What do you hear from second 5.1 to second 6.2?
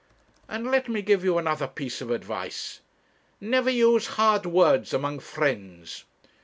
friends.